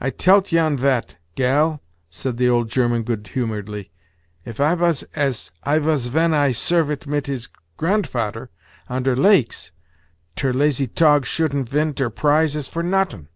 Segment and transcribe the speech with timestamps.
[0.00, 3.90] "I telt you vat, gal!" said the old German, good humoredly;
[4.44, 8.50] "if I vas as I vas ven I servit mit his grand fader
[8.88, 9.72] on ter lakes,
[10.36, 13.26] ter lazy tog shouldn't vin ter prize as for nottin'."